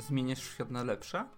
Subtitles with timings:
[0.00, 1.28] zmieniać świat na lepsze?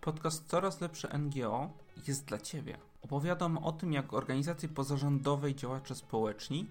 [0.00, 1.70] Podcast Coraz Lepsze NGO
[2.06, 2.78] jest dla Ciebie.
[3.02, 6.70] Opowiadam o tym, jak organizacje pozarządowe i działacze społeczni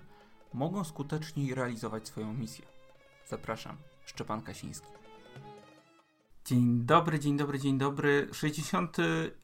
[0.54, 2.66] mogą skuteczniej realizować swoją misję.
[3.28, 4.88] Zapraszam, Szczepan Kasiński.
[6.46, 8.30] Dzień dobry, dzień dobry, dzień dobry.
[8.32, 8.98] 60.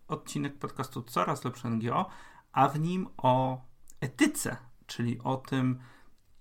[0.07, 2.09] odcinek podcastu Coraz Lepsze NGO,
[2.51, 3.61] a w nim o
[4.01, 5.79] etyce, czyli o tym,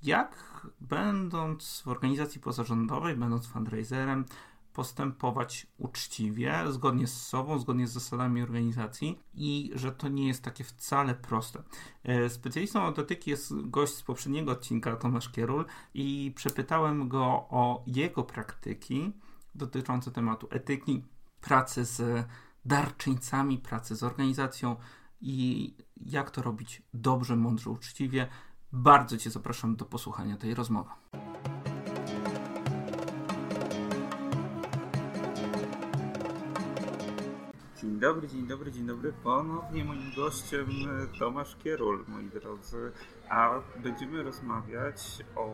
[0.02, 4.24] jak będąc w organizacji pozarządowej, będąc fundraiserem,
[4.76, 10.64] postępować uczciwie, zgodnie z sobą, zgodnie z zasadami organizacji i że to nie jest takie
[10.64, 11.62] wcale proste.
[12.04, 17.84] E, specjalistą od etyki jest gość z poprzedniego odcinka, Tomasz Kierul i przepytałem go o
[17.86, 19.12] jego praktyki
[19.54, 21.04] dotyczące tematu etyki,
[21.40, 22.26] pracy z
[22.64, 24.76] darczyńcami, pracy z organizacją
[25.20, 28.28] i jak to robić dobrze, mądrze, uczciwie.
[28.72, 30.90] Bardzo Cię zapraszam do posłuchania tej rozmowy.
[37.86, 39.12] Dzień dobry, dzień dobry, dzień dobry.
[39.24, 40.66] Ponownie moim gościem
[41.14, 42.92] e, Tomasz Kierul, moi drodzy.
[43.28, 45.48] A będziemy rozmawiać o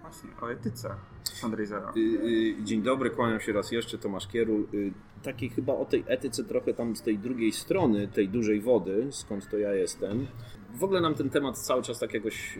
[0.00, 0.94] właśnie o etyce
[1.40, 1.92] fundraisera.
[1.96, 4.66] Y, y, dzień dobry, kłaniam się raz jeszcze, Tomasz Kierul.
[4.74, 4.92] Y,
[5.22, 9.50] takiej chyba o tej etyce trochę tam z tej drugiej strony, tej dużej wody, skąd
[9.50, 10.26] to ja jestem.
[10.74, 12.58] W ogóle nam ten temat cały czas tak jakoś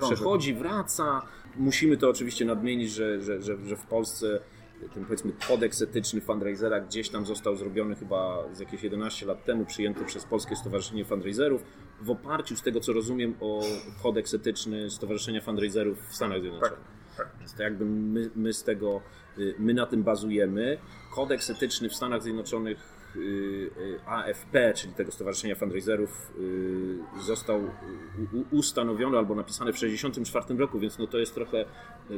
[0.00, 1.22] przechodzi, wraca.
[1.56, 4.40] Musimy to oczywiście nadmienić, że, że, że, że w Polsce
[4.88, 9.64] ten powiedzmy kodeks etyczny fundraisera gdzieś tam został zrobiony chyba z jakieś 11 lat temu,
[9.64, 11.62] przyjęty przez Polskie Stowarzyszenie Fundraiserów
[12.00, 13.62] w oparciu z tego co rozumiem o
[14.02, 16.78] kodeks etyczny Stowarzyszenia Fundraiserów w Stanach Zjednoczonych.
[17.16, 17.38] Tak, tak.
[17.38, 19.00] Więc to jakby my, my z tego,
[19.38, 20.78] y, my na tym bazujemy.
[21.14, 22.93] Kodeks etyczny w Stanach Zjednoczonych
[24.06, 27.60] AFP, czyli tego Stowarzyszenia Fundraiserów, y, został
[28.50, 31.64] ustanowiony albo napisany w 1964 roku, więc no to jest trochę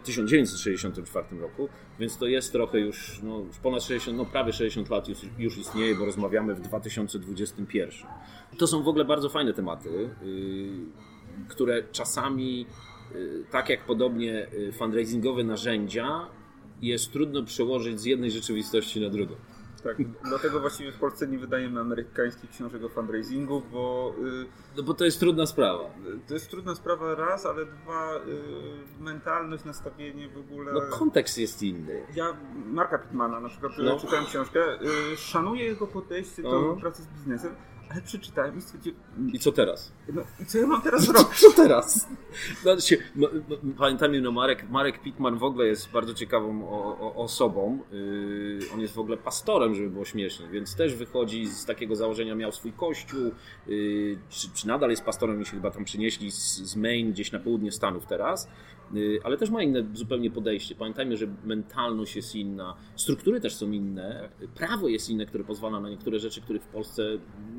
[0.04, 5.08] 1964 roku, więc to jest trochę już, no, już ponad 60, no prawie 60 lat
[5.08, 7.90] już, już istnieje, bo rozmawiamy w 2021.
[8.58, 10.10] To są w ogóle bardzo fajne tematy,
[11.48, 12.66] które czasami,
[13.50, 16.28] tak jak podobnie fundraisingowe narzędzia,
[16.82, 19.34] jest trudno przełożyć z jednej rzeczywistości na drugą.
[19.86, 24.14] Tak, dlatego właściwie w Polsce nie wydajemy amerykańskich książek o fundraisingu, bo...
[24.18, 25.84] Yy, no bo to jest trudna sprawa.
[26.28, 30.72] To jest trudna sprawa raz, ale dwa, yy, mentalność, nastawienie w ogóle...
[30.72, 32.06] No kontekst jest inny.
[32.14, 32.36] Ja
[32.66, 34.00] Marka Pittmana na przykład no.
[34.00, 36.80] czytałem książkę, yy, szanuję jego podejście do uh -huh.
[36.80, 37.54] pracy z biznesem,
[37.90, 38.98] ale przeczytałem i stwierdziłem...
[39.32, 39.92] I co teraz?
[40.12, 41.38] No, I co ja mam teraz robić?
[41.38, 42.08] Co teraz?
[42.62, 47.14] Znaczy, no, no, pamiętam, no Marek, Marek Pitman w ogóle jest bardzo ciekawą o, o,
[47.14, 47.78] osobą.
[47.92, 52.34] Yy, on jest w ogóle pastorem, żeby było śmiesznie, więc też wychodzi z takiego założenia,
[52.34, 53.32] miał swój kościół,
[53.66, 57.32] yy, czy, czy, nadal jest pastorem, mi się chyba tam przynieśli z, z Maine, gdzieś
[57.32, 58.48] na południe Stanów teraz.
[58.94, 60.74] Y, ale też ma inne zupełnie podejście.
[60.74, 65.90] Pamiętajmy, że mentalność jest inna, struktury też są inne, prawo jest inne, które pozwala na
[65.90, 67.02] niektóre rzeczy, których w Polsce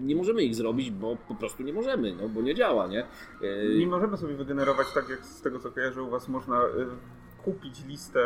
[0.02, 3.06] nie możemy ich zrobić, bo po prostu nie możemy, no, bo nie działa, nie?
[3.42, 6.68] Y, nie możemy sobie wygenerować tak, jak z tego co kojarzę u Was można y,
[7.47, 8.19] kupić listę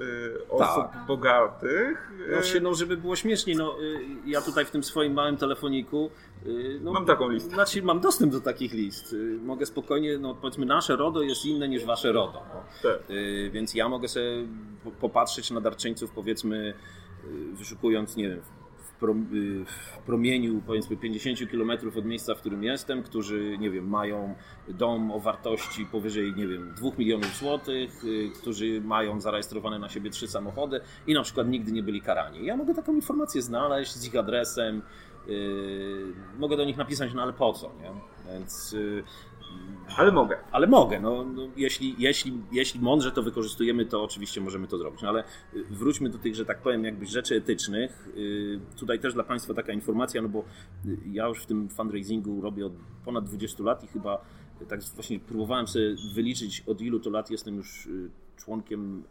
[0.00, 1.06] y, osób tak.
[1.06, 2.12] bogatych.
[2.30, 6.10] No, no, żeby było śmieszniej, no, y, ja tutaj w tym swoim małym telefoniku
[6.46, 7.54] y, no, mam taką listę.
[7.54, 9.12] Znaczy, mam dostęp do takich list.
[9.12, 12.42] Y, mogę spokojnie, no powiedzmy, nasze RODO jest inne niż wasze RODO.
[12.54, 12.62] No.
[12.82, 13.10] Tak.
[13.10, 14.46] Y, więc ja mogę sobie
[15.00, 16.74] popatrzeć na darczyńców, powiedzmy,
[17.54, 18.55] wyszukując, nie wiem, Y,
[19.00, 24.34] w promieniu powiedzmy 50 km od miejsca, w którym jestem, którzy, nie wiem, mają
[24.68, 30.10] dom o wartości powyżej, nie wiem, 2 milionów złotych, y, którzy mają zarejestrowane na siebie
[30.10, 32.44] trzy samochody i na przykład nigdy nie byli karani.
[32.46, 34.82] Ja mogę taką informację znaleźć z ich adresem,
[36.38, 37.90] mogę do nich napisać, no ale po co, nie?
[38.32, 39.04] Więc yy,
[39.96, 40.36] ale mogę.
[40.52, 41.00] Ale mogę.
[41.00, 45.02] No, no, jeśli, jeśli, jeśli mądrze to wykorzystujemy, to oczywiście możemy to zrobić.
[45.02, 48.08] No, ale y, wróćmy do tych, że tak powiem, jakby rzeczy etycznych.
[48.78, 50.44] Tutaj też dla Państwa taka informacja, no bo
[51.12, 52.72] ja już w tym fundraisingu robię od
[53.04, 54.24] ponad 20 lat i chyba
[54.68, 57.88] tak właśnie próbowałem sobie wyliczyć od ilu to lat jestem już
[58.36, 59.02] członkiem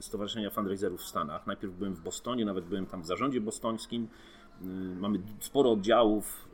[0.00, 1.46] Stowarzyszenia Fundraiserów w Stanach.
[1.46, 4.08] Najpierw byłem w Bostonie, nawet byłem tam w zarządzie bostońskim.
[5.00, 6.48] Mamy sporo oddziałów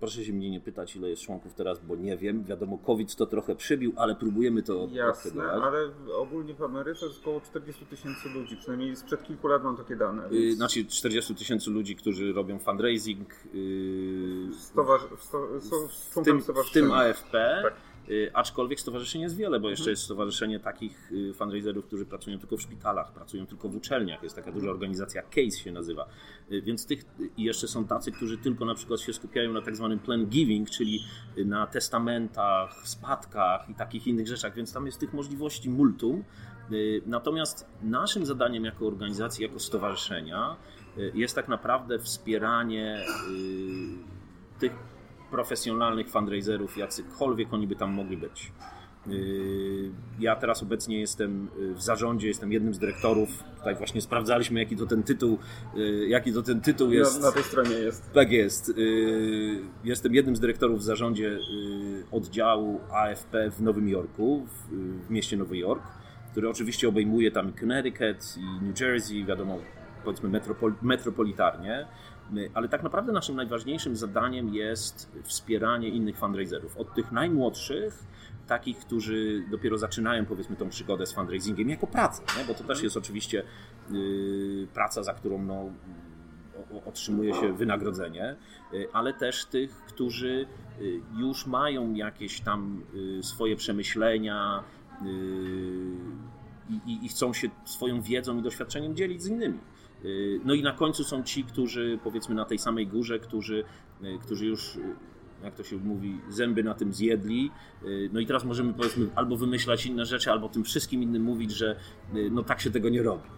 [0.00, 2.44] Proszę się mnie nie pytać, ile jest członków teraz, bo nie wiem.
[2.44, 7.40] Wiadomo, COVID to trochę przybił, ale próbujemy to Jasne, ale ogólnie w Ameryce jest około
[7.40, 10.26] 40 tysięcy ludzi, przynajmniej sprzed kilku lat mam takie dane.
[10.26, 10.56] Y, więc...
[10.56, 13.28] Znaczy 40 tysięcy ludzi, którzy robią fundraising.
[13.54, 14.54] Yy...
[14.58, 15.02] Stowarz...
[15.02, 17.60] w, tym, w tym AFP.
[17.62, 17.74] Tak.
[18.10, 19.92] Y, aczkolwiek stowarzyszeń jest wiele, bo jeszcze mhm.
[19.92, 24.22] jest stowarzyszenie takich y, fundraiserów, którzy pracują tylko w szpitalach, pracują tylko w uczelniach.
[24.22, 26.08] Jest taka duża organizacja CASE się nazywa.
[26.52, 27.04] Y, więc tych
[27.36, 30.70] i jeszcze są tacy, którzy tylko na przykład się skupiają na tak zwanym plan giving,
[30.70, 31.00] czyli
[31.36, 36.24] na testamentach, spadkach i takich innych rzeczach, więc tam jest tych możliwości multum.
[37.06, 40.56] Natomiast naszym zadaniem jako organizacji, jako stowarzyszenia
[41.14, 43.04] jest tak naprawdę wspieranie
[44.58, 44.72] tych
[45.30, 48.52] profesjonalnych fundraiserów, jacykolwiek oni by tam mogli być.
[49.06, 49.90] Yy,
[50.20, 53.28] ja teraz obecnie jestem yy, w zarządzie, jestem jednym z dyrektorów.
[53.58, 55.38] Tutaj właśnie sprawdzaliśmy, jaki to ten tytuł,
[55.74, 57.20] yy, jaki to ten tytuł jest.
[57.20, 58.12] Na, na tej stronie jest.
[58.12, 58.72] Tak jest.
[59.84, 61.38] Jestem jednym z dyrektorów w zarządzie
[62.12, 64.46] oddziału AFP w Nowym Jorku,
[65.06, 65.82] w mieście Nowy Jork,
[66.30, 69.58] który oczywiście obejmuje tam Connecticut i New Jersey, wiadomo,
[70.04, 71.86] powiedzmy metropol metropolitarnie.
[72.54, 76.76] Ale tak naprawdę naszym najważniejszym zadaniem jest wspieranie innych fundraiserów.
[76.76, 78.04] Od tych najmłodszych
[78.48, 82.44] takich, którzy dopiero zaczynają powiedzmy tą przygodę z fundraisingiem jako pracę, nie?
[82.44, 83.42] bo to też jest oczywiście
[83.90, 85.70] yy, praca, za którą no,
[86.86, 88.36] otrzymuje się wynagrodzenie,
[88.72, 90.46] yy, ale też tych, którzy
[90.80, 94.62] yy, już mają jakieś tam yy, swoje przemyślenia
[96.86, 99.58] i, i chcą się swoją wiedzą i doświadczeniem dzielić z innymi.
[100.04, 103.64] Yy, no i na końcu są ci, którzy powiedzmy na tej samej górze, którzy,
[104.20, 104.78] którzy już
[105.44, 107.50] jak to się mówi, zęby na tym zjedli.
[107.84, 111.50] Y, no i teraz możemy powiedzmy albo wymyślać inne rzeczy, albo tym wszystkim innym mówić,
[111.50, 111.76] że
[112.16, 113.28] y, no tak się tego nie robi.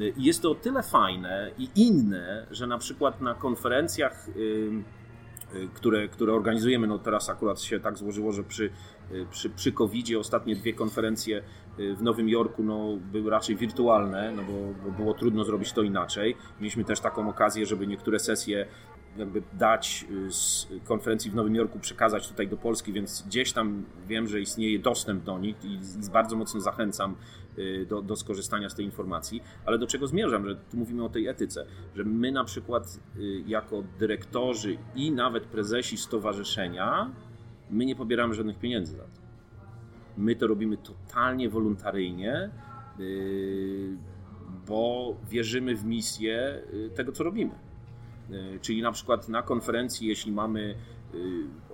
[0.00, 4.26] Y, jest to o tyle fajne i inne, że na przykład na konferencjach,
[5.74, 8.70] które, które organizujemy, no teraz akurat się tak złożyło, że przy,
[9.30, 11.42] przy, przy COVID-zie ostatnie dwie konferencje
[11.78, 16.36] w Nowym Jorku no, były raczej wirtualne, no bo, bo było trudno zrobić to inaczej.
[16.60, 18.66] Mieliśmy też taką okazję, żeby niektóre sesje
[19.16, 23.84] jakby dać y, z konferencji w Nowym Jorku, przekazać tutaj do Polski, więc gdzieś tam
[24.08, 25.78] wiem, że istnieje dostęp do nich i
[26.12, 27.16] bardzo mocno zachęcam
[27.58, 29.42] y, do, do skorzystania z tej informacji.
[29.66, 33.42] Ale do czego zmierzam, że tu mówimy o tej etyce, że my na przykład y,
[33.46, 37.10] jako dyrektorzy i nawet prezesi stowarzyszenia,
[37.72, 39.22] my nie pobieramy żadnych pieniędzy za to.
[40.16, 42.50] My to robimy totalnie wolontaryjnie,
[44.66, 46.62] bo wierzymy w misję
[46.94, 47.54] tego, co robimy.
[48.30, 50.74] E, czyli na przykład na konferencji, jeśli mamy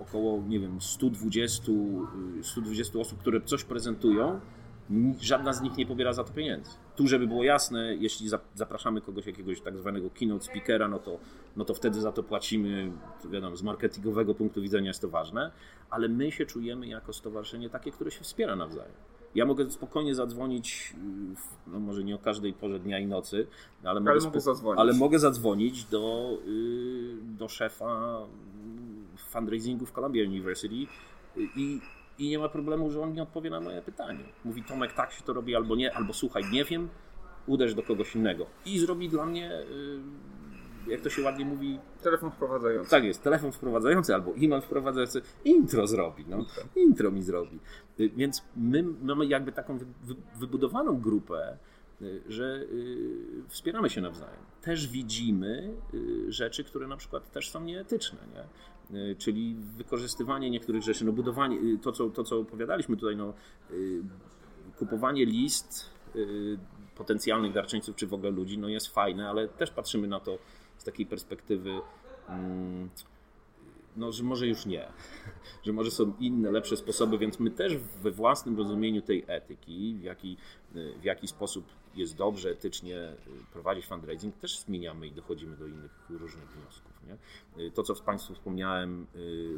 [0.01, 1.71] około, nie wiem, 120,
[2.41, 4.39] 120 e, osób, które coś prezentują,
[5.21, 6.71] żadna z nich nie pobiera za to pieniędzy.
[6.95, 11.19] Tu, żeby było jasne, jeśli zapraszamy kogoś, jakiegoś tak zwanego keynote speakera, no to,
[11.55, 12.91] no to wtedy za to płacimy,
[13.31, 15.51] wiadomo, z marketingowego punktu widzenia jest to ważne,
[15.89, 18.91] ale my się czujemy jako stowarzyszenie takie, które się wspiera nawzajem.
[19.35, 20.93] Ja mogę spokojnie zadzwonić,
[21.67, 23.47] no może nie o każdej porze dnia i nocy,
[23.83, 24.79] ale mogę, ale mogę, zadzwonić.
[24.79, 28.19] Ale mogę zadzwonić do, y, do szefa
[29.17, 30.75] fundraisingu w Columbia University
[31.55, 31.81] i,
[32.19, 34.23] i nie ma problemu, że on nie odpowie na moje pytanie.
[34.45, 36.89] Mówi Tomek, tak się to robi albo nie, albo słuchaj, nie wiem,
[37.47, 38.45] uderz do kogoś innego.
[38.65, 39.51] I zrobi dla mnie
[40.87, 41.79] y, jak to się ładnie mówi.
[42.03, 42.91] Telefon wprowadzający.
[42.91, 45.21] Tak jest, telefon wprowadzający albo e-mail wprowadzający.
[45.45, 46.37] Intro zrobi, no.
[46.37, 47.59] Intro, intro mi zrobi.
[47.99, 49.79] Y, więc my mamy jakby taką
[50.35, 51.57] wybudowaną grupę,
[52.01, 52.65] y, że
[53.47, 54.39] wspieramy się nawzajem.
[54.61, 55.73] Też widzimy
[56.27, 58.43] rzeczy, które na przykład też są nieetyczne, nie?
[59.17, 63.33] Czyli wykorzystywanie niektórych rzeczy, no budowanie, to co, to co opowiadaliśmy tutaj, no,
[64.77, 65.89] kupowanie list
[66.95, 70.37] potencjalnych darczyńców, czy w ogóle ludzi, no jest fajne, ale też patrzymy na to
[70.77, 71.81] z takiej perspektywy,
[72.29, 72.89] mm,
[73.99, 74.87] no, że może już nie,
[75.65, 80.03] że może są inne, lepsze sposoby, więc my też we własnym rozumieniu tej etyki, w
[80.03, 80.37] jaki,
[80.75, 81.65] w jaki sposób
[81.95, 83.13] jest dobrze etycznie
[83.53, 86.91] prowadzić fundraising, też zmieniamy i dochodzimy do innych różnych wniosków.
[87.07, 87.71] Nie?
[87.71, 89.57] To, co Państwu wspomniałem, y,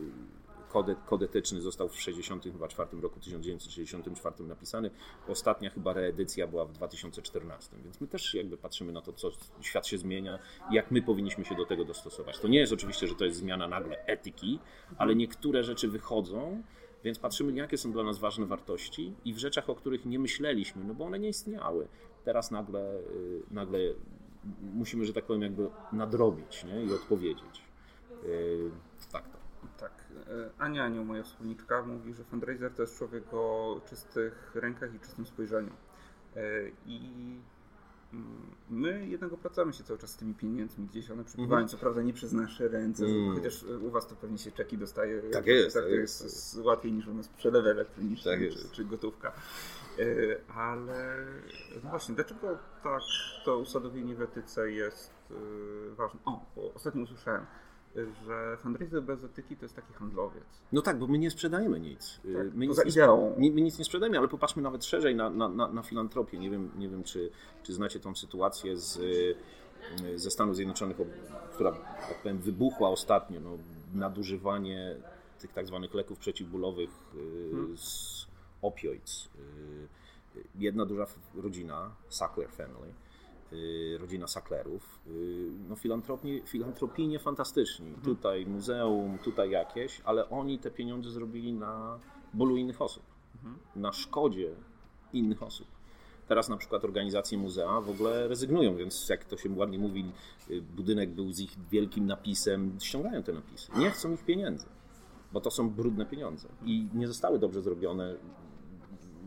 [1.06, 4.92] kod, etyczny został w 1964 roku, 1964 napisany.
[5.28, 9.88] Ostatnia chyba reedycja była w 2014, więc my też jakby patrzymy na to, co świat
[9.88, 10.40] się zmienia
[10.72, 12.40] jak my powinniśmy się do tego dostosować.
[12.40, 14.60] To nie jest oczywiście, że to jest zmiana nagle etyki,
[14.98, 16.64] ale niektóre rzeczy wychodzą,
[17.04, 20.84] więc patrzymy, jakie są dla nas ważne wartości i w rzeczach, o których nie myśleliśmy,
[20.84, 21.88] no bo one nie istniały.
[22.24, 23.80] Teraz nagle, y, nagle
[24.74, 26.84] musimy, że tak powiem, jakby nadrobić nie?
[26.84, 27.62] i odpowiedzieć.
[28.26, 28.72] Y,
[29.12, 29.41] tak to.
[29.78, 29.92] Tak.
[30.28, 35.00] E, Ania Anioł, moja wspólniczka, mówi, że fundraiser to jest człowiek o czystych rękach i
[35.00, 35.72] czystym spojrzeniu.
[36.36, 36.42] E,
[36.86, 37.10] I
[38.14, 41.70] mm, my jednak opracamy się cały czas z tymi pieniędzmi, gdzieś one przepływają, mm.
[41.70, 43.36] co prawda nie przez nasze ręce, mm.
[43.36, 45.22] chociaż u Was to pewnie się czeki dostaje.
[45.22, 45.76] Tak jest.
[45.76, 49.32] Tak, to jest, jest łatwiej niż u nas przelew elektroniczny tak czy, czy, gotówka.
[50.00, 50.04] E,
[50.56, 51.18] ale
[51.84, 53.02] no właśnie, dlaczego tak
[53.46, 55.12] to usadowienie w etyce jest
[55.98, 56.20] ważne?
[56.26, 57.46] O, ostatnio usłyszałem,
[57.96, 60.44] że fundraiser bez etyki to jest taki handlowiec.
[60.72, 62.20] No tak, bo my nie sprzedajemy nic.
[62.34, 62.96] Tak, my, nic
[63.38, 66.40] nie, my, nic nie sprzedajemy, ale popatrzmy nawet szerzej na, na, na, na filantropię.
[66.40, 67.32] Nie wiem, nie wiem czy,
[67.64, 69.00] czy znacie tą sytuację z,
[70.16, 70.98] ze Stanów Zjednoczonych,
[71.54, 71.72] która,
[72.10, 73.40] tak powiem, wybuchła ostatnio.
[73.40, 73.58] No,
[73.94, 74.96] nadużywanie
[75.40, 77.78] tych tak zwanych leków przeciwbólowych hmm.
[77.78, 78.28] z
[78.62, 79.30] opioids.
[80.56, 81.06] jedna duża
[81.36, 83.11] rodzina, Sackler Family, y,
[84.00, 87.88] rodzina Sacklerów, y, no filantropii, filantropijnie fantastyczni.
[87.88, 88.06] Mhm.
[88.06, 92.00] Tutaj muzeum, tutaj jakieś, ale oni te pieniądze zrobili na
[92.34, 93.04] bólu innych osób,
[93.36, 93.56] mhm.
[93.76, 94.56] na szkodzie
[95.14, 95.68] innych osób.
[96.28, 100.12] Teraz na przykład organizacje muzea w ogóle rezygnują, więc jak to się ładnie mówi,
[100.50, 103.72] y, budynek był z ich wielkim napisem, ściągają te napisy.
[103.78, 104.66] Nie chcą ich pieniędzy,
[105.34, 108.16] bo to są brudne pieniądze i nie zostały dobrze zrobione.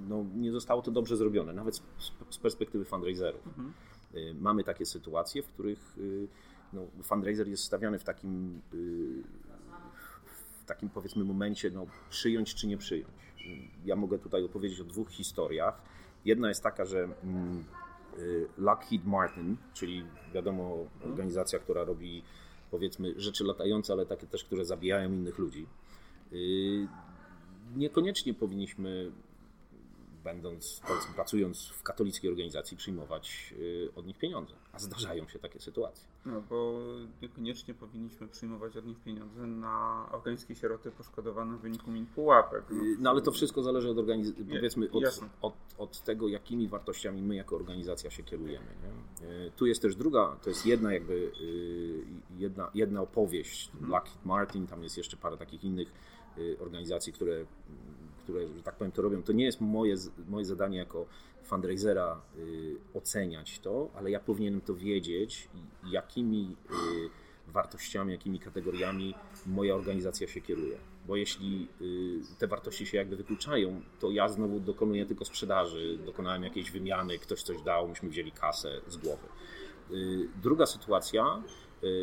[0.08, 1.82] No, nie zostało to dobrze zrobione, nawet
[2.30, 3.46] z perspektywy fundraiserów.
[3.46, 3.72] Mhm.
[4.16, 6.28] Y, mamy takie sytuacje, w których y,
[6.72, 8.60] no, fundraiser jest stawiany w takim,
[10.62, 13.34] w takim powiedzmy momencie, no, przyjąć czy nie przyjąć.
[13.84, 15.82] Ja mogę tutaj opowiedzieć o dwóch historiach
[16.24, 17.64] Jedna jest taka, że mm,
[18.18, 20.04] y, Lockheed Martin, czyli
[20.34, 22.22] wiadomo organizacja, która robi
[22.70, 25.66] powiedzmy rzeczy latające, ale takie też, które zabijają innych ludzi.
[26.32, 26.88] Y,
[27.76, 29.12] niekoniecznie powinniśmy
[30.24, 30.80] będąc,
[31.14, 34.54] pracując w katolickiej organizacji, przyjmować y, od nich pieniądze.
[34.72, 36.08] A zdarzają się takie sytuacje.
[36.26, 36.80] No, bo
[37.22, 42.64] niekoniecznie powinniśmy przyjmować od nich pieniądze na afgańskie sieroty poszkodowane w wyniku min pułapek.
[42.70, 45.04] No, no ale to wszystko zależy od organizacji, powiedzmy, od,
[45.42, 48.66] od, od, tego, jakimi wartościami my jako organizacja się kierujemy.
[48.82, 49.26] Nie?
[49.28, 52.04] Y, tu jest też druga, to jest jedna jakby, y,
[52.38, 53.70] jedna, jedna opowieść.
[53.74, 53.90] Mhm.
[53.90, 55.92] Lockheed Martin, tam jest jeszcze parę takich innych
[56.60, 57.46] organizacji, które
[58.24, 59.94] które, że tak powiem, to robią, to nie jest moje,
[60.28, 61.06] moje zadanie jako
[61.42, 65.48] fundraisera y, oceniać to, ale ja powinienem to wiedzieć,
[65.90, 69.14] jakimi y, wartościami, jakimi kategoriami
[69.46, 70.78] moja organizacja się kieruje.
[71.06, 76.42] Bo jeśli y, te wartości się jakby wykluczają, to ja znowu dokonuję tylko sprzedaży, dokonałem
[76.42, 79.26] jakiejś wymiany, ktoś coś dał, myśmy wzięli kasę z głowy.
[79.90, 81.42] Y, druga sytuacja,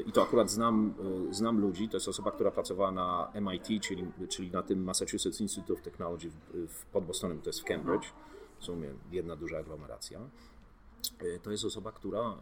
[0.05, 0.93] i to akurat znam,
[1.29, 5.41] y, znam ludzi, to jest osoba, która pracowała na MIT, czyli, czyli na tym Massachusetts
[5.41, 8.05] Institute of Technology w, pod Bostonem, to jest w Cambridge,
[8.59, 10.19] w sumie jedna duża aglomeracja.
[11.43, 12.35] To jest osoba, która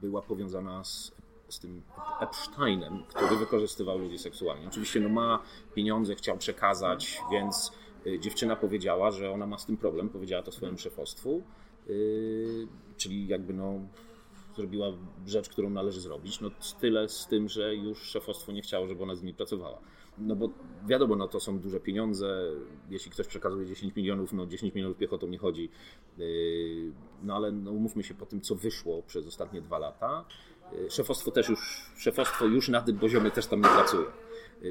[0.00, 1.12] była powiązana z,
[1.48, 1.82] z tym
[2.20, 4.68] Epsteinem, który wykorzystywał ludzi seksualnie.
[4.68, 5.42] Oczywiście no, ma
[5.74, 7.72] pieniądze, chciał przekazać, więc
[8.20, 11.42] dziewczyna powiedziała, że ona ma z tym problem, powiedziała to swojemu szefostwu
[12.96, 13.80] czyli jakby no,
[14.56, 14.86] zrobiła
[15.26, 16.40] rzecz, którą należy zrobić.
[16.40, 19.78] No tyle z tym, że już szefostwo nie chciało, żeby ona z nimi pracowała.
[20.18, 20.48] No bo
[20.86, 22.42] wiadomo, no to są duże pieniądze.
[22.90, 25.70] Jeśli ktoś przekazuje 10 milionów, no 10 milionów piechotą nie chodzi.
[26.18, 26.92] Yy,
[27.22, 30.24] no ale no, umówmy się po tym, co wyszło przez ostatnie dwa lata.
[30.72, 34.06] Yy, szefostwo też już, szefostwo już na tym poziomie też tam nie pracuje.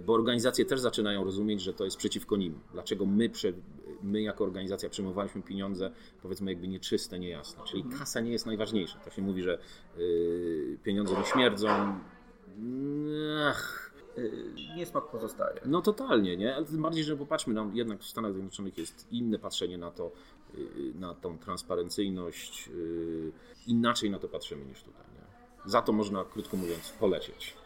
[0.05, 2.59] Bo organizacje też zaczynają rozumieć, że to jest przeciwko nim.
[2.73, 3.53] Dlaczego my prze,
[4.03, 5.91] my jako organizacja przyjmowaliśmy pieniądze,
[6.21, 7.63] powiedzmy jakby nieczyste, niejasne.
[7.63, 7.99] Czyli mhm.
[7.99, 8.99] kasa nie jest najważniejsza.
[8.99, 9.59] To się mówi, że
[9.97, 11.69] y, pieniądze nie śmierdzą.
[13.47, 13.93] Ach,
[14.75, 15.61] nie smak pozostaje.
[15.65, 16.55] No totalnie, nie?
[16.69, 20.11] Tym bardziej, że popatrzmy, nam jednak w Stanach Zjednoczonych jest inne patrzenie na to,
[20.55, 22.69] y, na tą transparencyjność.
[22.69, 23.31] Y,
[23.67, 25.05] inaczej na to patrzymy niż tutaj.
[25.13, 25.71] Nie?
[25.71, 27.62] Za to można, krótko mówiąc, polecieć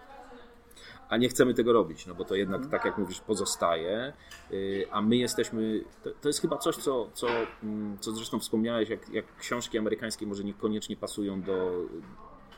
[1.10, 4.14] a nie chcemy tego robić, no bo to jednak, tak jak mówisz, pozostaje,
[4.52, 7.28] y, a my jesteśmy, to, to jest chyba coś, co, co,
[7.64, 11.86] mm, co zresztą wspomniałeś, jak, jak książki amerykańskie może niekoniecznie pasują do,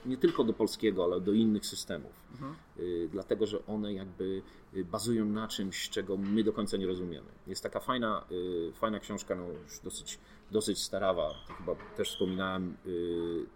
[0.05, 2.55] nie tylko do polskiego, ale do innych systemów, mhm.
[2.79, 4.41] Y, dlatego, że one jakby
[4.73, 7.27] y, bazują na czymś, czego my do końca nie rozumiemy.
[7.47, 8.25] Jest taka fajna,
[8.73, 10.19] fajna książka, no już dosyć,
[10.51, 12.77] dosyć starawa, to chyba też wspominałem,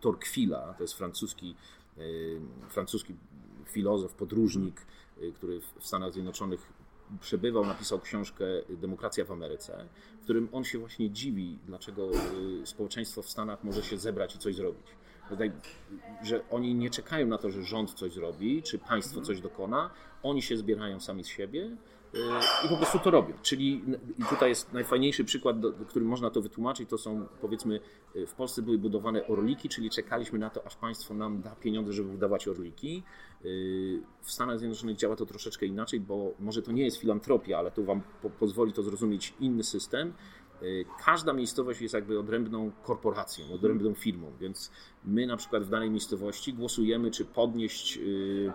[0.01, 1.55] Torquila, to jest francuski,
[2.69, 3.15] francuski
[3.73, 4.81] filozof, podróżnik,
[5.21, 6.73] y, który w Stanach Zjednoczonych
[7.21, 9.85] przebywał, napisał książkę Demokracja w Ameryce,
[10.19, 14.39] w którym on się właśnie dziwi, dlaczego y, społeczeństwo w Stanach może się zebrać i
[14.39, 14.87] coś zrobić.
[16.23, 19.89] Że oni nie czekają na to, że rząd coś zrobi, czy państwo coś dokona,
[20.23, 21.77] oni się zbierają sami z siebie
[22.65, 23.33] i po prostu to robią.
[23.41, 23.83] Czyli
[24.29, 25.55] tutaj jest najfajniejszy przykład,
[25.87, 27.79] którym można to wytłumaczyć, to są powiedzmy
[28.27, 32.09] w Polsce były budowane orliki, czyli czekaliśmy na to, aż państwo nam da pieniądze, żeby
[32.09, 33.03] budować orliki.
[34.21, 37.85] W Stanach Zjednoczonych działa to troszeczkę inaczej, bo może to nie jest filantropia, ale tu
[37.85, 40.13] wam po, pozwoli to zrozumieć inny system.
[41.05, 44.71] Każda miejscowość jest jakby odrębną korporacją, odrębną firmą, więc
[45.05, 48.51] my na przykład w danej miejscowości głosujemy, czy podnieść Y,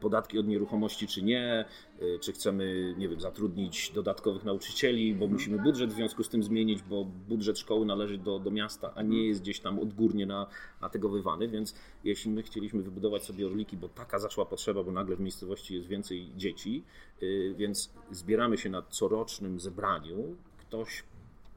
[0.00, 1.64] podatki od nieruchomości, czy nie,
[2.02, 6.42] y, czy chcemy, nie wiem, zatrudnić dodatkowych nauczycieli, bo musimy budżet w związku z tym
[6.42, 10.46] zmienić, bo budżet szkoły należy do, do miasta, a nie jest gdzieś tam odgórnie na,
[10.80, 11.74] na tego wywany, więc
[12.04, 15.88] jeśli my chcieliśmy wybudować sobie orliki, bo taka zaszła potrzeba, bo nagle w miejscowości jest
[15.88, 16.84] więcej dzieci,
[17.22, 21.02] y, więc zbieramy się na corocznym zebraniu, ktoś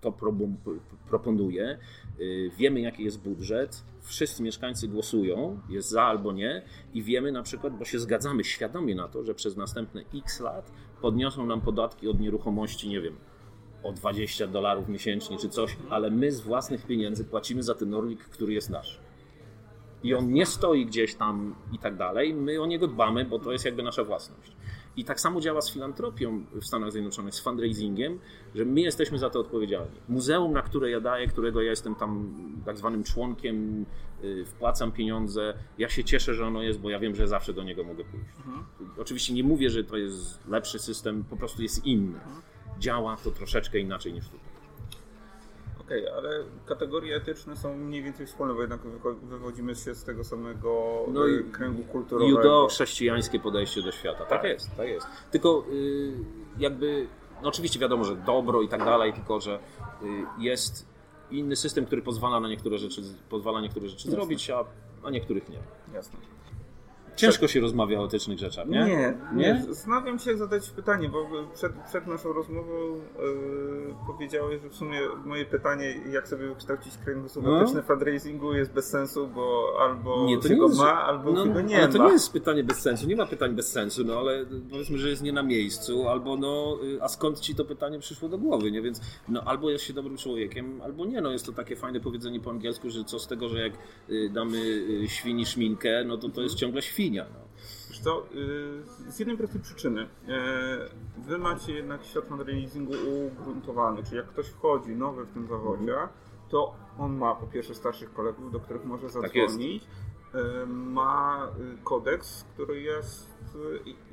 [0.03, 0.13] to
[1.09, 1.77] proponuje,
[2.57, 6.61] wiemy jaki jest budżet, wszyscy mieszkańcy głosują, jest za albo nie
[6.93, 10.71] i wiemy na przykład, bo się zgadzamy świadomie na to, że przez następne x lat
[11.01, 13.15] podniosą nam podatki od nieruchomości, nie wiem,
[13.83, 18.19] o 20 dolarów miesięcznie czy coś, ale my z własnych pieniędzy płacimy za ten orlik,
[18.19, 18.99] który jest nasz.
[20.03, 22.33] I on nie stoi gdzieś tam i tak dalej.
[22.33, 24.55] My o niego dbamy, bo to jest jakby nasza własność.
[24.97, 28.19] I tak samo działa z filantropią w Stanach Zjednoczonych, z fundraisingiem,
[28.55, 29.95] że my jesteśmy za to odpowiedzialni.
[30.09, 32.33] Muzeum, na które ja daję, którego ja jestem tam
[32.65, 33.85] tak zwanym członkiem,
[34.23, 37.63] y, wpłacam pieniądze, ja się cieszę, że ono jest, bo ja wiem, że zawsze do
[37.63, 38.25] niego mogę pójść.
[38.37, 38.65] Mhm.
[38.97, 42.17] Oczywiście nie mówię, że to jest lepszy system, po prostu jest inny.
[42.17, 42.41] Mhm.
[42.79, 44.52] Działa to troszeczkę inaczej niż tutaj.
[45.93, 48.79] Okej, okay, ale kategorie etyczne są mniej więcej wspólne, bo jednak
[49.23, 52.37] wywodzimy się z tego samego no i kręgu kulturowego.
[52.37, 54.19] Judo-chrześcijańskie podejście do świata.
[54.19, 55.07] Tak, tak jest, tak jest.
[55.31, 56.13] Tylko y,
[56.57, 57.07] jakby,
[57.43, 60.05] no oczywiście wiadomo, że dobro i tak dalej, tylko że y,
[60.39, 60.85] jest
[61.31, 64.65] inny system, który pozwala na niektóre rzeczy, pozwala niektóre rzeczy zrobić, a,
[65.03, 65.59] a niektórych nie.
[65.93, 66.19] Jasne.
[67.15, 68.85] Ciężko się rozmawia o etycznych rzeczach, nie?
[68.85, 69.63] Nie, nie.
[69.67, 75.45] Zastanawiam się, zadać pytanie, bo przed, przed naszą rozmową yy, powiedziałeś, że w sumie moje
[75.45, 77.61] pytanie, jak sobie wykształcić kręgosłup no.
[77.61, 81.31] etyczny fundraisingu jest bez sensu, bo albo nie, to się nie go jest, ma, albo
[81.31, 81.93] no, go nie ale ma.
[81.93, 85.09] to nie jest pytanie bez sensu, nie ma pytań bez sensu, no ale powiedzmy, że
[85.09, 88.71] jest nie na miejscu, albo no, y, a skąd ci to pytanie przyszło do głowy,
[88.71, 88.81] nie?
[88.81, 92.39] Więc no albo jest się dobrym człowiekiem, albo nie, no jest to takie fajne powiedzenie
[92.39, 93.73] po angielsku, że co z tego, że jak
[94.09, 97.25] y, damy y, świni szminkę, no to to jest ciągle świn świnia.
[98.05, 98.23] No.
[98.35, 100.01] Y, z jednej prostej przyczyny.
[100.01, 100.07] E,
[101.17, 102.93] wy macie jednak świat fundraisingu
[103.27, 106.09] ugruntowany, czyli jak ktoś wchodzi nowy w tym zawodzie, mhm.
[106.49, 110.13] to on ma po pierwsze starszych kolegów, do których może tak zadzwonić, tak
[110.67, 113.33] ma y, kodeks, który jest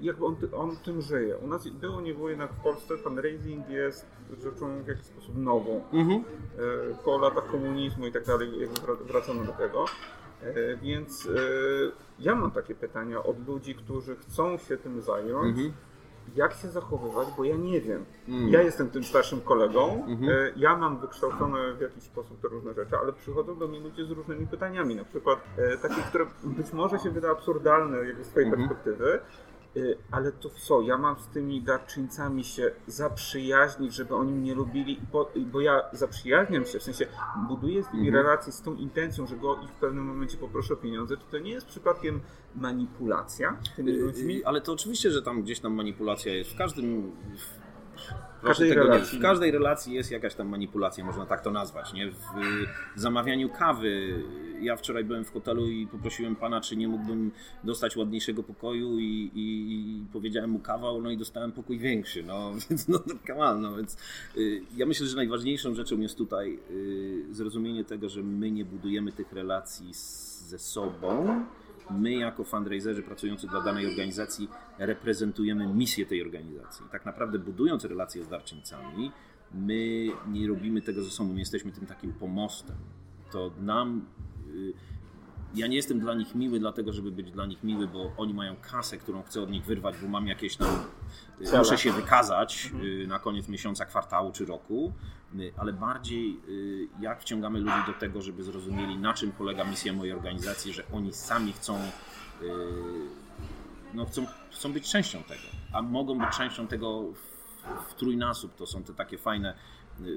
[0.00, 1.36] jakby on, on tym żyje.
[1.36, 4.06] U nas było, nie było jednak w Polsce fundraising jest
[4.42, 5.82] rzeczą w jakiś sposób nową.
[5.92, 6.24] Mhm.
[7.04, 9.84] Po latach komunizmu i tak dalej, jakby wracano do tego.
[10.82, 11.28] Więc
[12.20, 15.58] ja mam takie pytania od ludzi, którzy chcą się tym zająć.
[15.58, 15.72] Mhm.
[16.36, 18.04] Jak się zachowywać, bo ja nie wiem.
[18.28, 18.48] Mhm.
[18.48, 20.30] Ja jestem tym starszym kolegą, mhm.
[20.30, 24.04] E, ja mam wykształcone w jakiś sposób te różne rzeczy, ale przychodzą do mnie ludzie
[24.04, 24.96] z różnymi pytaniami.
[24.96, 25.38] Na przykład
[25.82, 28.68] takie, które być może się wyda absurdalne z swojej mhm.
[28.68, 29.20] perspektywy,
[30.10, 35.32] ale to co, ja mam z tymi darczyńcami się zaprzyjaźnić, żeby oni mnie lubili, bo,
[35.52, 37.06] bo ja zaprzyjaźniam się, w sensie
[37.48, 38.26] buduję z nimi mhm.
[38.26, 41.38] relacje z tą intencją, że go ich w pewnym momencie poproszę o pieniądze, to to
[41.38, 42.20] nie jest przypadkiem
[42.56, 44.40] manipulacja tymi y, ludźmi?
[44.40, 46.50] Y, ale to oczywiście, że tam gdzieś tam manipulacja jest.
[46.50, 47.12] W każdym,
[48.42, 49.18] w każdej, relacji.
[49.18, 51.92] w każdej relacji jest jakaś tam manipulacja, można tak to nazwać.
[51.92, 52.10] Nie?
[52.96, 54.24] W zamawianiu kawy.
[54.60, 57.30] Ja wczoraj byłem w hotelu i poprosiłem pana, czy nie mógłbym
[57.64, 62.22] dostać ładniejszego pokoju i, i powiedziałem mu kawał, no i dostałem pokój większy.
[62.22, 63.96] No więc no, no, no więc
[64.36, 69.12] y, ja myślę, że najważniejszą rzeczą jest tutaj y, zrozumienie tego, że my nie budujemy
[69.12, 71.44] tych relacji z, ze sobą,
[71.90, 74.48] my jako fundraiserzy pracujący dla danej organizacji
[74.78, 76.86] reprezentujemy misję tej organizacji.
[76.92, 79.12] Tak naprawdę budując relacje z darczyńcami,
[79.54, 82.76] my nie robimy tego ze sobą, my jesteśmy tym takim pomostem.
[83.32, 84.06] To nam
[84.54, 84.72] y,
[85.54, 88.56] ja nie jestem dla nich miły, dlatego żeby być dla nich miły, bo oni mają
[88.56, 90.68] kasę, którą chcę od nich wyrwać, bo mam jakieś tam.
[91.40, 93.08] Y, muszę się wykazać mhm.
[93.08, 94.92] na koniec miesiąca, kwartału czy roku,
[95.34, 96.40] y, ale bardziej
[97.00, 101.12] jak wciągamy ludzi do tego, żeby zrozumieli, na czym polega misja mojej organizacji, że oni
[101.12, 101.78] sami chcą,
[103.94, 108.54] no, chcą, chcą być częścią tego, a mogą być częścią tego w, w trójnasób.
[108.54, 109.54] To są te takie fajne,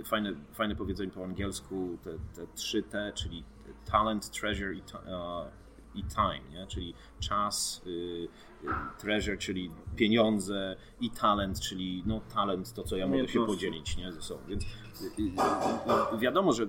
[0.05, 3.43] fajne, fajne powiedzenie po angielsku, te, te 3T, czyli
[3.85, 5.47] talent, treasure i, uh,
[5.95, 6.67] i time, nie?
[6.67, 8.67] czyli czas, y, y,
[8.97, 14.11] treasure, czyli pieniądze i talent, czyli no, talent, to co ja mogę się podzielić nie?
[14.11, 14.41] ze sobą.
[14.47, 14.63] Więc
[16.13, 16.67] y, wiadomo, że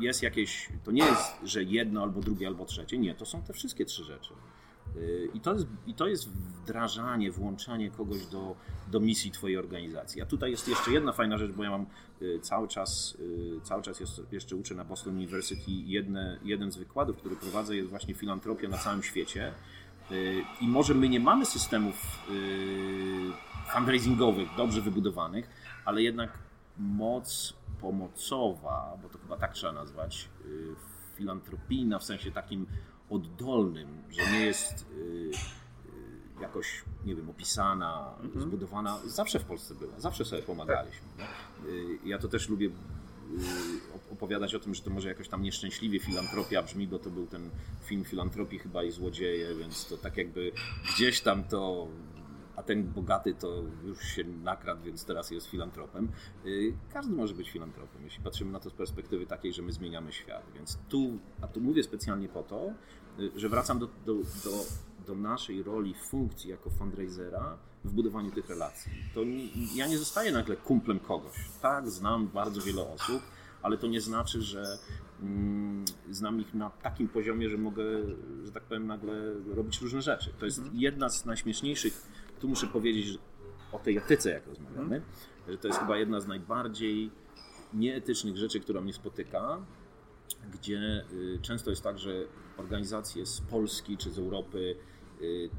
[0.00, 3.52] jest jakieś, to nie jest, że jedno albo drugie albo trzecie, nie, to są te
[3.52, 4.34] wszystkie trzy rzeczy.
[5.34, 6.28] I to, jest, I to jest
[6.66, 8.56] wdrażanie, włączanie kogoś do,
[8.90, 10.22] do misji Twojej organizacji.
[10.22, 11.86] A tutaj jest jeszcze jedna fajna rzecz, bo ja mam
[12.22, 15.70] y, cały czas, y, cały czas jeszcze uczę na Boston University.
[15.70, 19.52] Jedne, jeden z wykładów, który prowadzę, jest właśnie filantropia na całym świecie.
[20.10, 22.26] Y, I może my nie mamy systemów
[23.72, 25.50] fundraisingowych dobrze wybudowanych,
[25.84, 26.38] ale jednak
[26.78, 30.28] moc pomocowa, bo to chyba tak trzeba nazwać,
[31.16, 32.66] filantropijna w sensie takim
[33.10, 35.30] oddolnym, że nie jest y, y,
[36.40, 38.42] jakoś, nie wiem, opisana, mhm.
[38.42, 41.08] zbudowana, zawsze w Polsce była, zawsze sobie pomagaliśmy.
[41.66, 42.70] Y, ja to też lubię
[44.12, 47.50] opowiadać o tym, że to może jakoś tam nieszczęśliwie filantropia brzmi, bo to był ten
[47.84, 50.52] film filantropii chyba i złodzieje, więc to tak jakby
[50.94, 51.88] gdzieś tam to
[52.66, 56.08] ten bogaty to już się nakradł, więc teraz jest filantropem.
[56.46, 60.12] Y, każdy może być filantropem, jeśli patrzymy na to z perspektywy takiej, że my zmieniamy
[60.12, 60.42] świat.
[60.54, 62.70] Więc tu, a tu mówię specjalnie po to,
[63.18, 64.64] y, że wracam do, do, do,
[65.06, 68.92] do naszej roli, funkcji jako fundraisera w budowaniu tych relacji.
[69.14, 71.34] To nie, ja nie zostaję nagle kumplem kogoś.
[71.62, 73.22] Tak, znam bardzo wiele osób,
[73.62, 74.78] ale to nie znaczy, że
[76.10, 77.84] znam ich na takim poziomie, że mogę,
[78.44, 79.14] że tak powiem, nagle
[79.54, 80.32] robić różne rzeczy.
[80.38, 80.76] To jest mhm.
[80.76, 82.02] jedna z najśmieszniejszych,
[82.40, 83.18] tu muszę powiedzieć
[83.72, 85.02] o tej etyce, jak rozmawiamy, mhm.
[85.48, 87.10] że to jest chyba jedna z najbardziej
[87.74, 89.58] nieetycznych rzeczy, która mnie spotyka,
[90.52, 92.24] gdzie y, często jest tak, że
[92.56, 94.76] organizacje z Polski czy z Europy
[95.20, 95.50] y,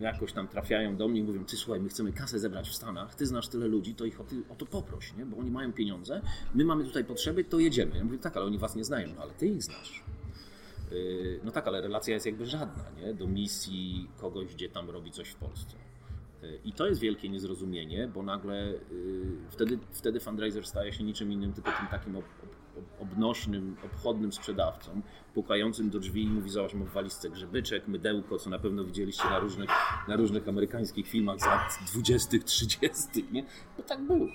[0.00, 3.14] jakoś tam trafiają do mnie i mówią, ty słuchaj, my chcemy kasę zebrać w Stanach,
[3.14, 5.26] ty znasz tyle ludzi, to ich o, ty, o to poproś, nie?
[5.26, 6.20] bo oni mają pieniądze,
[6.54, 7.96] my mamy tutaj potrzeby, to jedziemy.
[7.96, 10.04] Ja mówię, tak, ale oni was nie znają, no, ale ty ich znasz.
[10.90, 13.14] Yy, no tak, ale relacja jest jakby żadna, nie?
[13.14, 15.76] Do misji kogoś, gdzie tam robi coś w Polsce.
[16.42, 21.32] Yy, I to jest wielkie niezrozumienie, bo nagle yy, wtedy, wtedy fundraiser staje się niczym
[21.32, 22.16] innym, tylko tym takim
[23.00, 25.00] obnośnym, obchodnym sprzedawcą,
[25.34, 29.24] pukającym do drzwi i mówi, zobacz, mam w walizce grzebyczek, mydełko, co na pewno widzieliście
[29.24, 29.70] na różnych,
[30.08, 33.44] na różnych amerykańskich filmach z lat 20., 30., nie?
[33.76, 34.26] Bo tak było.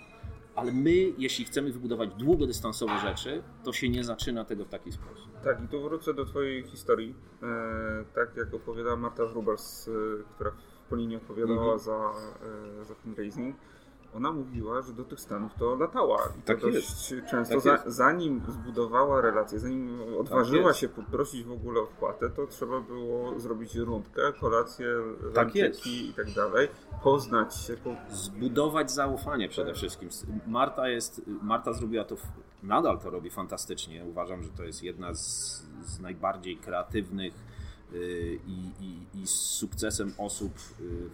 [0.56, 5.39] Ale my, jeśli chcemy wybudować długodystansowe rzeczy, to się nie zaczyna tego w taki sposób.
[5.43, 7.15] Tak, i tu wrócę do Twojej historii.
[7.43, 9.91] E, tak jak opowiadała Marta Wrubers, e,
[10.36, 10.52] która
[10.86, 11.80] w Polinie odpowiadała -hmm.
[11.80, 12.12] za,
[12.82, 13.56] e, za fundraising
[14.15, 16.34] ona mówiła, że do tych Stanów to latała.
[16.39, 17.13] I tak to jest.
[17.32, 22.30] często, tak za, zanim zbudowała relacje, zanim odważyła tak się poprosić w ogóle o wpłatę,
[22.30, 24.88] to trzeba było zrobić rundkę, kolację,
[25.34, 26.67] tak i tak dalej,
[27.04, 27.78] poznać się.
[27.78, 27.95] Po...
[28.10, 30.10] Zbudować zaufanie przede wszystkim.
[30.48, 32.15] Marta jest, Marta zrobiła to,
[32.63, 34.06] nadal to robi fantastycznie.
[34.06, 37.34] Uważam, że to jest jedna z, z najbardziej kreatywnych
[37.91, 38.00] yy,
[38.48, 41.10] i, i, i z sukcesem osób yy,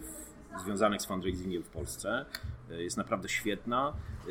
[0.58, 2.26] związanych z fundraisingiem w Polsce.
[2.70, 3.92] E, jest naprawdę świetna.
[4.28, 4.30] E,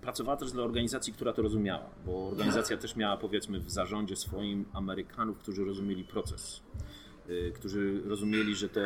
[0.00, 4.64] pracowała też dla organizacji, która to rozumiała, bo organizacja też miała powiedzmy w zarządzie swoim
[4.72, 6.62] Amerykanów, którzy rozumieli proces,
[7.28, 8.80] e, którzy rozumieli, że to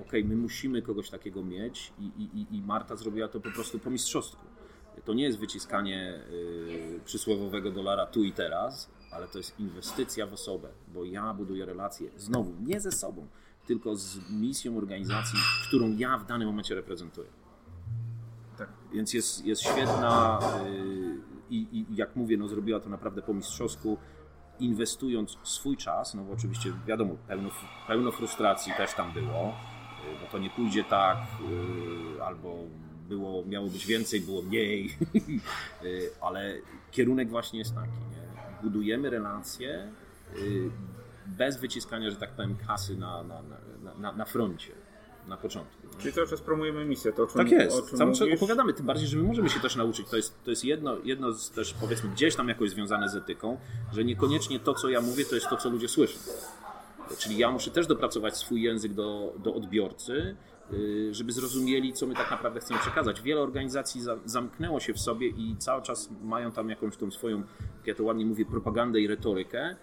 [0.00, 3.90] ok, my musimy kogoś takiego mieć i, i, i Marta zrobiła to po prostu po
[3.90, 4.46] mistrzostwu.
[5.04, 6.20] To nie jest wyciskanie
[7.04, 12.10] przysłowowego dolara tu i teraz, ale to jest inwestycja w osobę, bo ja buduję relacje
[12.16, 13.26] znowu nie ze sobą,
[13.66, 17.28] tylko z misją organizacji, którą ja w danym momencie reprezentuję.
[18.60, 18.68] Tak.
[18.92, 21.20] Więc jest, jest świetna yy,
[21.50, 23.98] i, i, jak mówię, no, zrobiła to naprawdę po mistrzowsku,
[24.58, 27.50] inwestując swój czas, no bo oczywiście wiadomo, pełno,
[27.86, 29.54] pełno frustracji też tam było,
[30.12, 31.18] yy, bo to nie pójdzie tak,
[32.16, 32.56] yy, albo
[33.08, 34.96] było, miało być więcej, było mniej,
[36.26, 36.54] ale
[36.90, 38.30] kierunek właśnie jest taki, nie?
[38.62, 39.92] budujemy relacje,
[41.26, 43.42] bez wyciskania, że tak powiem, kasy na, na,
[43.98, 44.72] na, na froncie
[45.28, 45.88] na początku.
[45.98, 48.72] Czyli cały czas promujemy misję, to o czym, Tak jest, o czym cały czas opowiadamy,
[48.72, 50.08] tym bardziej, że my możemy się też nauczyć.
[50.08, 53.58] To jest, to jest jedno, jedno z też powiedzmy gdzieś tam jakoś związane z etyką,
[53.92, 56.18] że niekoniecznie to, co ja mówię, to jest to, co ludzie słyszą.
[57.18, 60.36] Czyli ja muszę też dopracować swój język do, do odbiorcy,
[60.72, 63.22] y, żeby zrozumieli, co my tak naprawdę chcemy przekazać.
[63.22, 67.38] Wiele organizacji zamknęło się w sobie i cały czas mają tam jakąś tą swoją,
[67.78, 69.76] jak ja to ładnie mówię, propagandę i retorykę,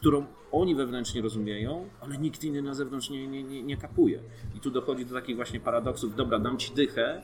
[0.00, 4.20] którą oni wewnętrznie rozumieją, ale nikt inny na zewnątrz nie, nie, nie, nie kapuje.
[4.56, 7.22] I tu dochodzi do takich właśnie paradoksów, dobra, dam ci dychę,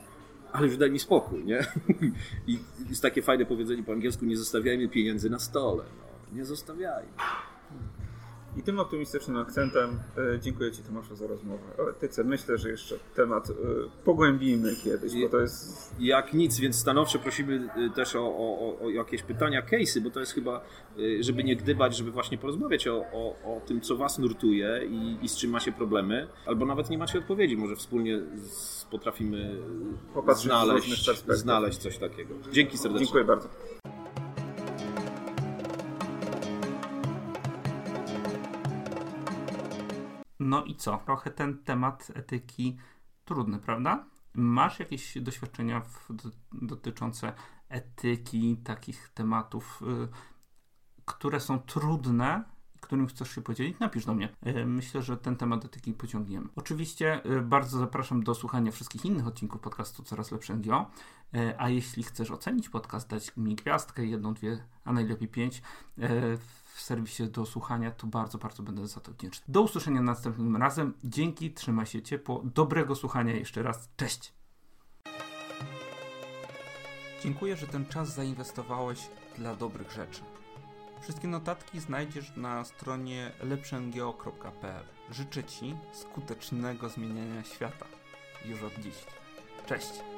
[0.51, 1.59] ale już daj mi spokój, nie?
[2.47, 2.59] I
[2.89, 7.11] jest takie fajne powiedzenie po angielsku, nie zostawiajmy pieniędzy na stole, no, nie zostawiajmy.
[8.57, 9.99] I tym optymistycznym akcentem
[10.35, 12.23] e, dziękuję Ci Tomaszu za rozmowę o etyce.
[12.23, 13.53] Myślę, że jeszcze temat e,
[14.05, 15.95] pogłębimy kiedyś, bo to jest...
[15.99, 20.19] Jak nic, więc stanowczo prosimy e, też o, o, o jakieś pytania, case'y, bo to
[20.19, 20.61] jest chyba,
[21.19, 25.29] żeby nie gdybać, żeby właśnie porozmawiać o, o, o tym, co Was nurtuje i, i
[25.29, 29.55] z czym macie problemy, albo nawet nie macie odpowiedzi, może wspólnie z, potrafimy
[30.13, 32.35] Popatrzeć znaleźć, znaleźć coś takiego.
[32.51, 33.05] Dzięki serdecznie.
[33.05, 33.49] Dziękuję bardzo.
[40.47, 40.97] No i co?
[40.97, 42.77] Trochę ten temat etyki
[43.25, 44.05] trudny, prawda?
[44.33, 47.33] Masz jakieś doświadczenia w, do, dotyczące
[47.69, 50.07] etyki, takich tematów, y,
[51.05, 52.43] które są trudne,
[52.87, 53.79] którym chcesz się podzielić?
[53.79, 54.29] Napisz do mnie.
[54.47, 56.47] Y, myślę, że ten temat etyki pociągniemy.
[56.55, 60.91] Oczywiście y, bardzo zapraszam do słuchania wszystkich innych odcinków podcastu Coraz Lepsze NGO.
[61.35, 65.61] Y, a jeśli chcesz ocenić podcast, dać mi gwiazdkę, jedną, dwie, a najlepiej pięć,
[65.97, 66.37] y,
[66.77, 69.45] w serwisie do słuchania, to bardzo, bardzo będę za to wdzięczny.
[69.47, 70.93] Do usłyszenia następnym razem.
[71.03, 72.41] Dzięki, trzymaj się ciepło.
[72.55, 73.89] Dobrego słuchania jeszcze raz.
[73.97, 74.33] Cześć!
[77.23, 80.21] Dziękuję, że ten czas zainwestowałeś dla dobrych rzeczy.
[81.01, 84.83] Wszystkie notatki znajdziesz na stronie lepszengeo.pl.
[85.11, 87.85] Życzę Ci skutecznego zmieniania świata.
[88.45, 88.95] już od dziś.
[89.65, 90.16] Cześć!